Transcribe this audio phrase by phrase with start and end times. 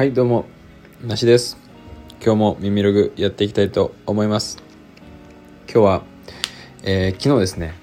[0.00, 0.46] はいどうも。
[1.04, 1.58] なしです。
[2.24, 4.56] 今日も耳ログやっていきたいと思います。
[5.70, 6.02] 今日は、
[6.82, 7.74] えー、昨日ですね、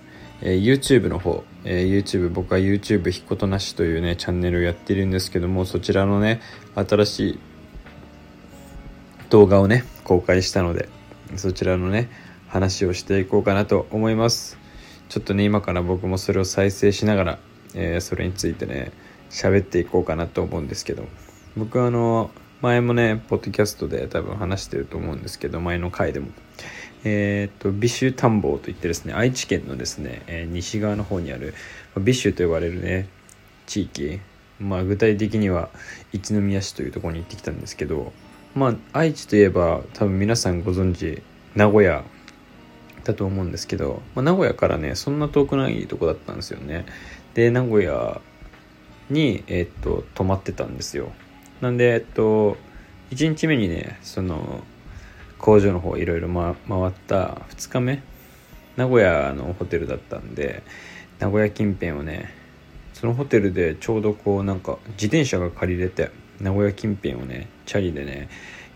[0.41, 6.41] えー、YouTube の方、えー、YouTube 僕は YouTube ひことなしというねチャンネルをやっているんですけどもそちらのね
[6.73, 7.39] 新しい
[9.29, 10.89] 動画をね公開したので
[11.35, 12.09] そちらのね
[12.47, 14.57] 話をしていこうかなと思います。
[15.09, 17.39] ちょっとね今から僕もそれを再生しながら、
[17.75, 18.91] えそれについてね
[19.29, 21.09] 喋っていこうかなと思うんですけども。
[21.55, 26.27] 僕はあの前もねポッドキャストで多分話してると思うんですけど前の回でも。
[27.03, 31.53] えっ、とビシュ田んぼといってですね愛知県のですね、えー、西側の方にある
[31.99, 33.07] ビシュと呼ばれるね
[33.67, 34.19] 地域
[34.59, 35.69] まあ具体的には
[36.11, 38.11] 一宮市というところに行ってきたんですけど
[38.55, 41.21] まあ愛知といえば多分皆さんご存知
[41.55, 42.03] 名古屋
[43.03, 46.85] だと思うんですけど、まあ、名古屋からねそんな遠くないとこだったんですよね。
[47.35, 48.21] で名古屋
[49.09, 51.11] にえっ、と泊まってたんですよ。
[51.61, 52.57] なんで、えっと、
[53.11, 54.63] 1日目にね、その、
[55.37, 56.55] 工場の方いろいろ回っ
[57.07, 58.03] た2日目、
[58.75, 60.63] 名古屋のホテルだったんで、
[61.19, 62.31] 名古屋近辺をね、
[62.93, 68.29] そのホテルでちょうどこうなんか自転車が借りれて、名古屋近辺をね、チャリでね、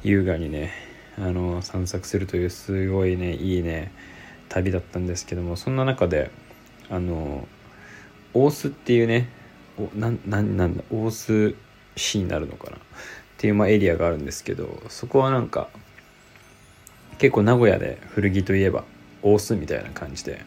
[0.04, 0.72] 優雅にね、
[1.18, 3.92] あの、散策するというすごいね、いいね、
[4.50, 6.32] 旅だったんですけども、そんな中で、
[6.90, 7.48] あの、
[8.34, 9.30] 大須っていうね、
[9.78, 11.56] おなななんだ、大須
[11.96, 12.78] 市になるのかな？
[12.78, 12.80] っ
[13.38, 15.70] ていうまあエリアがあるんですけどそこはなんか
[17.18, 18.84] 結構名古屋で古着といえば
[19.24, 20.42] 大須みたいな感じで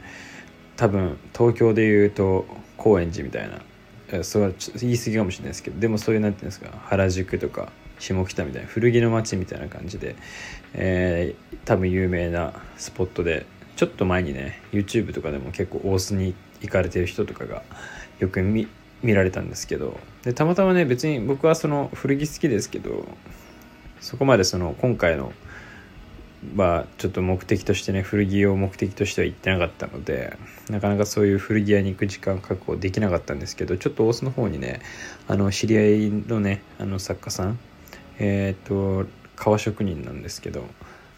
[0.77, 10.17] 多分東京でいうと高円寺みたいなそれはちょっと言い過ぎかもしれないですけどでもそういう何て言うんですか原宿とか下北みたいな古着の街みたいな感じで、
[10.75, 17.62] えー、多分有名なスポットでちょっと前にね YouTube とかでも結構大須に行かれてる人とかが
[18.19, 18.69] よく見
[19.05, 23.07] 見られたんですけどでたまたまね別に僕はその古着好きですけど
[24.01, 25.33] そこまでその今回の
[26.55, 30.37] まちょっと目的としてね古着を目的としては行ってなかったので
[30.69, 34.81] なかなかそういう古着屋に行く時間確保できなかったんですけどちょっと大須の方にね
[35.29, 37.59] あの知り合いのねあの作家さん
[38.19, 39.07] えっ、と
[39.37, 40.64] 革職人なんですけど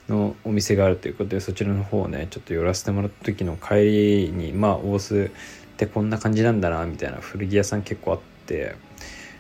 [0.09, 5.31] のお店があるということでそちらの方をねちょっと寄らせてもらった時の帰りにまあ大須
[5.77, 8.77] ってこんな感じなんだなみたいな古着屋さん結構あって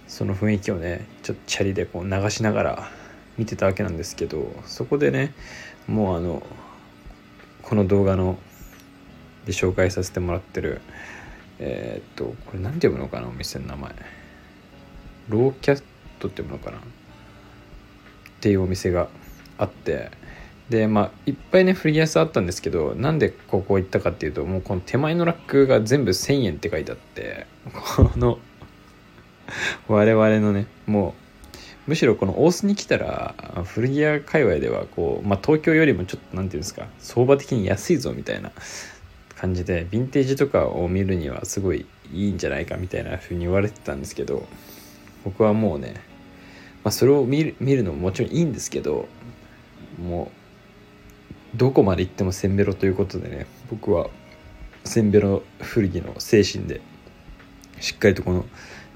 [0.07, 2.91] その雰囲気をねちょっとチャリでこう流しながら
[3.39, 5.33] 見てたわけなんですけどそこでね
[5.89, 6.47] もうあの
[7.63, 8.39] この動画の
[9.47, 10.83] で紹介させてもらってる
[11.59, 13.95] えー、っとこれ何て読むのかなお店の名前。
[15.31, 15.83] ローキャッ
[16.19, 16.77] トって読むのかな？
[16.77, 16.81] っ
[18.41, 19.09] ていうお店が
[19.57, 20.11] あって
[20.71, 27.47] でまあいっぱいね古着屋さんあったんですけどなんでここ行ったかっていうともうこの手前のラックが全部1000円って書いてあって
[27.97, 28.38] この
[29.87, 31.15] 我々のねも
[31.87, 33.34] うむしろこの大須に来たら
[33.65, 38.50] 古着屋界隈ではこう、まあ、東京よりもちょっと何て言うんですか相場的に安いぞみたいな
[39.37, 44.49] 感じでヴィンテージとかを見るにはすごいいいんじゃないかみたいな風に言われてたんですけど
[45.25, 45.94] 僕はもうね、
[46.82, 49.06] まあ、それを見る見るのももちろんいいんですけど
[50.03, 50.36] もう
[51.55, 54.09] どこまで行ってもせんべろということでね僕は
[54.84, 56.81] せんべろ古着の精神で
[57.81, 58.45] しっかりとこの、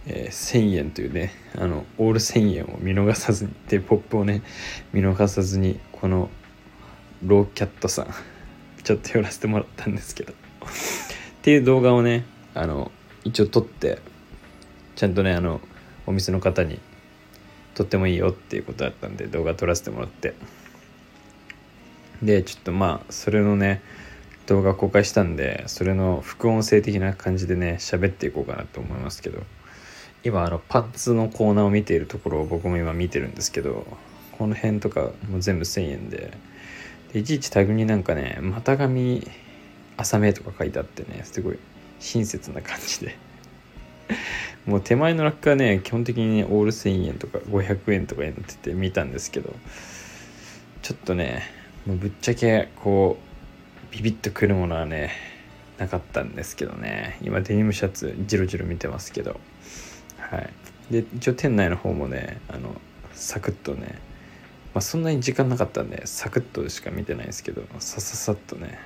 [0.06, 4.42] え、1000円というねあのオール1000円を見逃さずにでポップをね
[4.92, 6.30] 見逃さずにこの
[7.24, 8.06] ローキャットさん
[8.82, 10.32] ちょっと寄らせてもらったんですけど。
[10.32, 12.24] っていう動画をね
[12.54, 12.90] あの
[13.24, 13.98] 一応撮って
[14.96, 15.60] ちゃんとねあの
[16.06, 16.78] お店の方に
[17.74, 20.34] 撮ってもいいよっていうことだったんで動画撮らせてもらって。
[22.22, 23.82] でちょっとまあそれのね
[24.46, 29.42] 動画公開したんでそれの副音声的な感じでね喋っていこうかなと思いますけど。
[30.22, 33.86] 今あのパンツのコーナーを見ているところを僕も今見てるんですけど
[34.32, 36.36] この辺とかもう全部1000円で。
[37.12, 39.28] でいちいちタグになんかね股上
[39.96, 41.58] 浅めとか書いてあってねすごい
[41.98, 43.16] 親切な感じで。
[44.66, 49.54] もう手前のラックはね基本的にオール1000円とか500円とかになってて見たんですけど
[50.82, 51.42] ちょっとね
[51.86, 55.12] もうぶっちゃけこうビビッとくるものはね
[55.78, 57.18] なかったんですけどね。
[57.22, 59.40] 今デニムシャツジロジロ見てますけど。
[60.18, 60.50] はい。
[60.90, 62.80] で一応店内の方もねあの
[63.12, 63.98] サクッとね
[64.74, 68.78] まあそんなに時間なかったんでサクッとしか見てないですけどさささっとね。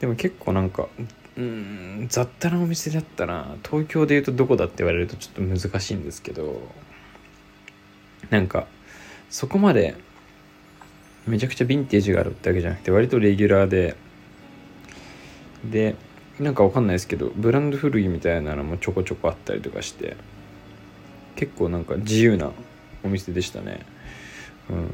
[0.00, 0.88] でも結構なんか
[1.36, 6.60] うん雑多なお店だったら東京でいうとどこだって言われるとちょっと難しいんですけど
[8.30, 8.66] なんか
[9.30, 9.96] そこまで
[11.26, 13.96] めちゃくちゃヴィンテージがあるってわけじゃなくて割とレギュラーで。
[15.64, 15.96] で
[16.38, 20.16] なんかわかんないですけどブランド古着みたいなのもちょこちょこあったりとかして
[21.36, 22.50] 結構なんか自由な
[23.02, 23.80] お店でしたね。
[24.68, 24.90] うん。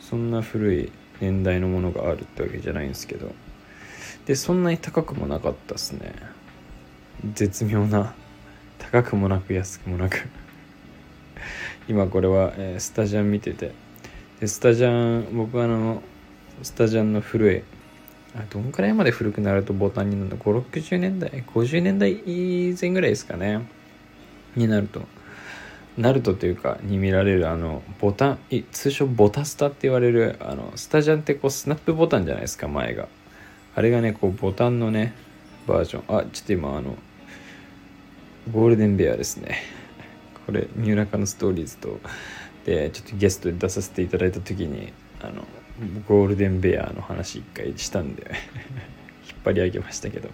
[0.00, 3.32] そんな古い年代のものがあるってわけじゃないんですけど。
[4.26, 6.14] でそんなに高くもなかったっすね。
[7.34, 8.14] 絶妙な。
[8.78, 10.28] 高くもなく安くもなく。
[11.88, 13.72] 今これは、えー、スタジャン見てて
[14.40, 16.02] でスタジャン僕はあの
[16.62, 17.62] スタジャンの古い
[18.36, 23.66] あどんくらいまで古くなるとボタンになるの？560年代？50年代以前ぐらいですかね。
[24.56, 25.02] になると。
[25.96, 28.38] ナルトというかに見られるあのボタン
[28.72, 33.06] 通称ボタスタって言われるあのスタジャンってこうスナップボタンじゃないですか前が。
[33.76, 35.14] あれがねこうボタンのね
[35.68, 36.18] バージョン。
[36.18, 36.96] あちょっと今あの
[38.50, 39.62] ゴールデンベアですね。
[40.46, 42.00] これ三浦カのストーリーズと
[42.64, 45.44] でちょっとゲストで出させていただいた時にあの
[46.08, 48.30] ゴールデンベアの話一回したんで
[49.28, 50.30] 引っ張り上げましたけど。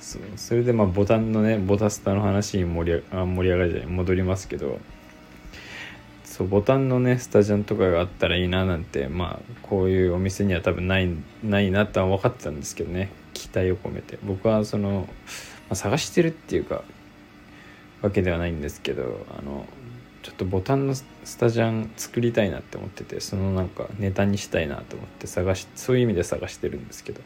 [0.00, 4.78] そうそれでまあボタンのねボタスタの話に盛りあ盛り上がりじゃない戻りますけど。
[6.24, 11.08] そうボタンのねスタジャンとかがあったらいいななんてまあこういうお店には多分ない
[11.44, 13.10] ないなとは分かってたんですけどね。
[13.34, 14.18] 期待を込めて。
[14.22, 15.08] 僕はその、
[15.68, 16.82] まあ、探してるっていうか
[18.02, 19.66] わけではないんですけどあの
[20.22, 21.04] ちょっとボタンのス
[21.38, 27.20] タジャン作りたいなって思っててそのなんかネタにしたいなと思って探しそういう意味で探してるんですけど。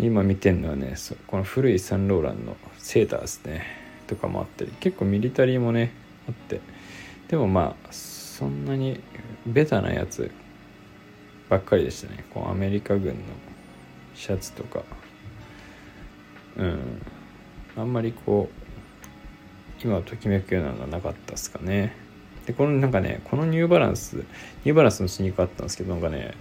[0.00, 0.94] 今見てるのはね
[1.26, 3.64] この古いサンローランのセーターですね。
[4.06, 5.92] とかもあったり結構ミリタリーもね
[6.28, 6.60] あって。
[7.26, 9.00] でもまあそんなに
[9.44, 10.30] ベタなやつ
[11.48, 12.24] ばっかりでしたね。
[12.32, 13.20] こうアメリカ軍の
[14.14, 14.84] シャツとか。
[16.56, 17.02] うん。
[17.76, 18.57] あんまりこう
[19.84, 21.94] う今ときめくようなのがなかったですかね。
[22.46, 26.32] でこのなんかねこのニューバランスニューバランスのスニーカーあったんですけどなんかね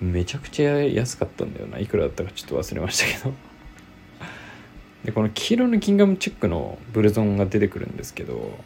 [0.00, 1.78] めちゃくちゃ安かったんだよな。
[1.78, 3.34] いくらだったかちょっと忘れましたけど。
[5.04, 8.56] でこの黄色のキンガムチェックのブルゾンが出てくるんですけど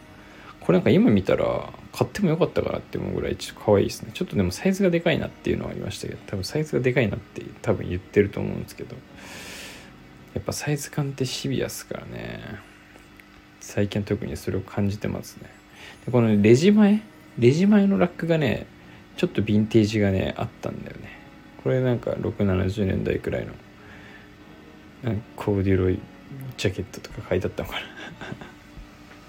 [0.60, 4.10] これなんか今見たら買ってもよかったかなって思うぐらいちょっと可愛いですね。
[4.12, 8.96] ちょっとでもサイズがでかいなっていうのはありましたけど多分サイズがでかいなって多分言ってると思うんですけど
[10.34, 12.75] やっぱサイズ感ってシビアっすからね。
[13.66, 15.50] 最近特にそれを感じてますね。
[16.06, 17.02] でこのレジ前？
[17.36, 18.64] レジ前のラックがね
[19.16, 21.18] ちょっとヴィンテージがねあったんだよね。
[21.64, 23.52] これなんか670年代くらいの
[25.34, 25.98] コーデュロイ
[26.56, 27.74] ジャケットとか書いてあったのか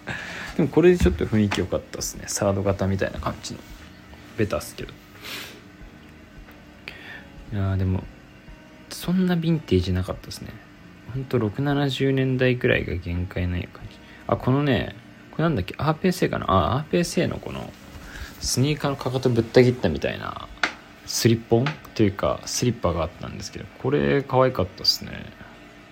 [0.06, 0.14] な。
[0.56, 2.26] でもこれでちょっと雰囲気良かったっすね。
[2.28, 3.60] サード型みたいな感じの。
[4.38, 4.94] ベタっすけど。
[7.54, 8.04] いやでも
[8.90, 10.52] そんなヴィンテージなかったですね。
[11.12, 14.07] ほんと670年代くらいが限界ない感じ。
[14.28, 14.96] あ、このね、
[15.32, 16.52] これなんだっけ、アーペーセーかな？
[16.52, 17.72] あ、アーペーセーのこの、
[18.40, 20.48] スニーカーのかかとぶった切ったみたいな、
[21.06, 21.66] スリッポン？
[21.96, 25.12] というか、スリッパがあったんですけど、これ可愛かったっすね。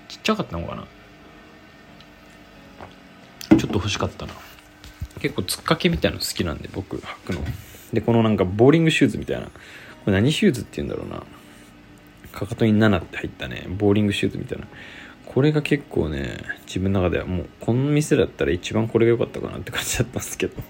[0.07, 0.85] ちっちゃかったのかな？
[3.57, 4.33] ちょっと欲しかったな。
[5.19, 7.41] 結構つっかけみたいなの好きなんで、僕、履くの。
[7.93, 9.45] で、このなんかボーリングシューズみたいな。
[9.45, 9.51] こ
[10.07, 11.23] れ何シューズって言うんだろうな。
[12.33, 14.67] かかとに7って入ったね、ボーリングシューズみたいな。
[15.25, 20.63] これが結構ね自分の中ではもうこの店だったら一番これが良かったかなって感じだったんですけど。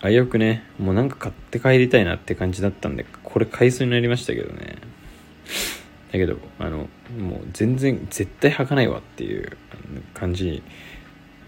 [0.00, 4.76] あよくねもうなんか買って帰りたいなって感じだったんでこれ買いそうになりましたけどね。
[6.12, 6.88] だけどあの
[7.18, 9.56] もう全然絶対履かないわっていう
[10.12, 10.62] 感じに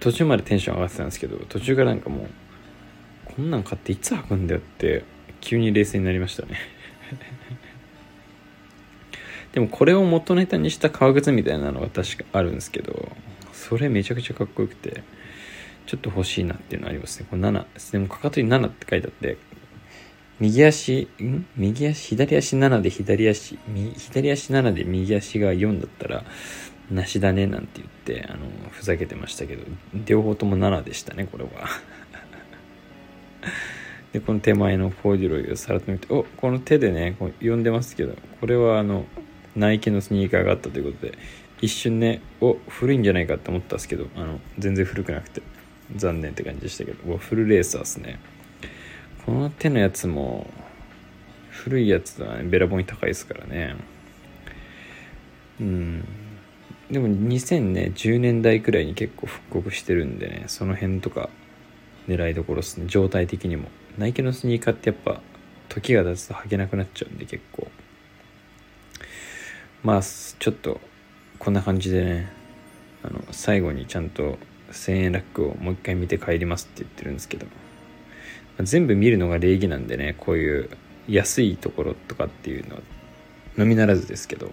[0.01, 2.29] 途中までテンション上がってたんですけど途中からなんかもう
[3.37, 5.05] こんなん買っていつ履くんだよって
[5.43, 6.59] 急に冷静になりましたね。
[9.53, 13.09] でもこれを元ネタにした革靴みたいなのが確かあるんですけど
[13.53, 15.03] それめちゃくちゃかっこよくて
[15.87, 17.27] ちょっと欲しいなっていうのありますね。
[17.31, 19.39] これ7でもかかとに7って書いてあって
[20.39, 21.47] 右足ん？
[21.57, 22.17] 右足？
[22.17, 23.59] 左足7で左足
[23.97, 26.25] 左足7で右足が4だったら
[26.91, 29.65] なしだねなんて言ってあのふざけてましたけど
[30.05, 31.51] 両方とも7でしたねこれは。
[34.13, 39.07] でこの手前のコーデュロイをさらっと見ておこの手でねこう呼んでますけどこれはあの
[39.57, 41.19] ナイキのスニーカーがあったということで
[41.61, 45.43] 一瞬ねお古いんじゃないかって思ったんですけどあの全然古くなくて
[45.95, 48.19] 残念って感じでしたけどフルレーサーですね。
[49.25, 50.49] この手のやつも
[51.51, 52.45] 古いやつだね。
[52.45, 53.77] べらぼうに高いですからね。
[55.61, 56.05] うん。
[56.91, 61.29] でも2010年代くらいに結構復刻してるんでねその辺とか
[62.07, 62.87] 狙いどころですね。
[62.87, 63.69] 状態的にも。
[63.99, 65.21] ナイキのスニーカーってやっぱ
[65.69, 67.69] 時が経つと履けなくなっちゃうんで結構。
[69.87, 70.81] まあちょっと
[71.39, 72.33] こんな感じでね
[73.05, 74.37] あの最後にちゃんと
[74.73, 77.53] 1000円ラックをもう一回見て帰りますって言ってるんですけど、ま
[78.63, 80.71] あ、全部見るのが礼儀なんでねこういう
[81.07, 82.83] 安いところとかっていうのは
[83.57, 84.51] のみならずですけど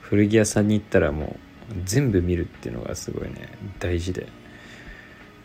[0.00, 1.36] 古着屋さんに行ったらも
[1.70, 4.26] う全部見るっていうのがすごいね大事で。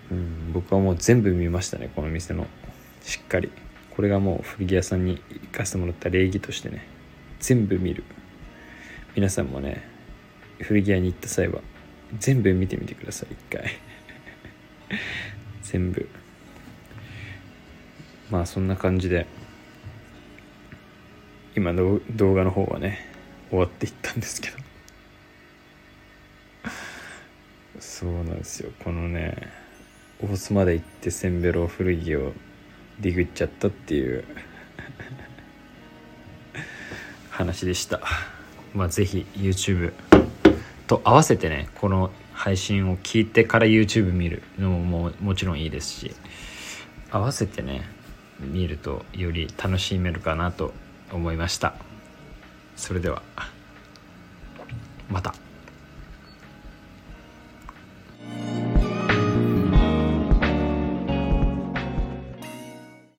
[0.10, 2.48] うん、僕はもう全部見ましたねこの店の。
[3.04, 3.52] しっかり。
[3.96, 6.88] これがもう古着屋さんに行かせてもらった礼儀としてね
[7.40, 8.04] 全部見る。
[9.18, 9.82] 皆さんもね
[10.60, 11.62] 古着屋に行った際は
[12.20, 13.72] 全部見てみてください一回。
[15.64, 16.08] 全部。
[18.30, 19.26] まあそんな感じで
[21.56, 23.08] 今の動画の方はね
[23.50, 24.58] 終わっていったんですけど。
[27.80, 28.72] そうなんですよ。
[28.84, 29.36] このね
[30.22, 32.34] 大津まで行ってセンベロ古着を
[33.00, 34.24] ディグっちゃったっていう
[37.32, 38.37] 話でした。
[38.74, 39.94] まあぜひ YouTube
[40.88, 46.16] と合わせてねこの配信を聞いてから YouTube 見るのもももちろんいいですし
[47.12, 47.90] 合わせてね
[48.40, 50.74] 見るとより楽しめるかなと
[51.12, 51.76] 思いました
[52.76, 53.22] それでは
[55.10, 55.47] また。